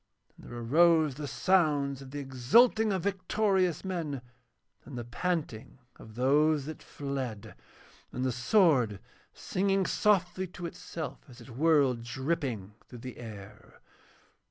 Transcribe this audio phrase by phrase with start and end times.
[0.35, 4.23] And there arose the sounds of the exulting of victorious men,
[4.83, 7.53] and the panting of those that fled,
[8.11, 8.99] and the sword
[9.31, 13.79] singing softly to itself as it whirled dripping through the air.